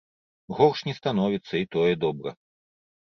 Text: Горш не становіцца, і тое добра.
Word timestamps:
Горш 0.59 0.79
не 0.87 0.93
становіцца, 0.99 1.53
і 1.59 1.65
тое 1.75 1.91
добра. 2.05 2.31